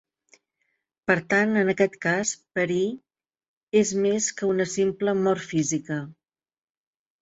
[1.11, 2.81] Per tant, en aquest cas "perir"
[3.85, 6.05] és més que una simple mort física.